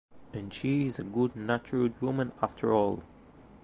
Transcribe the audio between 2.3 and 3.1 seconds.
after all.